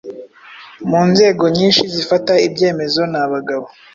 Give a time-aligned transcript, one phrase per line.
[0.89, 3.67] mu nzego nyinshi zifata ibyemezo nabagabo.